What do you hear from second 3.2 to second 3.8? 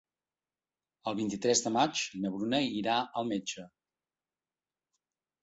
al metge.